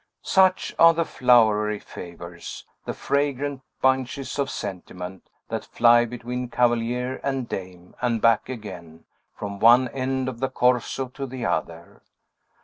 Such 0.23 0.73
are 0.79 0.95
the 0.95 1.05
flowery 1.05 1.77
favors 1.77 2.65
the 2.85 2.93
fragrant 2.95 3.61
bunches 3.83 4.39
of 4.39 4.49
sentiment 4.49 5.29
that 5.49 5.63
fly 5.63 6.05
between 6.05 6.49
cavalier 6.49 7.21
and 7.23 7.47
dame, 7.47 7.93
and 8.01 8.19
back 8.19 8.49
again, 8.49 9.05
from 9.35 9.59
one 9.59 9.89
end 9.89 10.27
of 10.27 10.39
the 10.39 10.49
Corso 10.49 11.07
to 11.09 11.27
the 11.27 11.45
other. 11.45 12.01